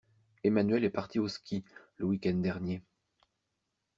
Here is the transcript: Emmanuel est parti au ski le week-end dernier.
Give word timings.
Emmanuel 0.43 0.83
est 0.83 0.89
parti 0.89 1.19
au 1.19 1.27
ski 1.27 1.63
le 1.97 2.07
week-end 2.07 2.33
dernier. 2.33 2.81